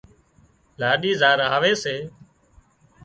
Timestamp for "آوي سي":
1.55-1.95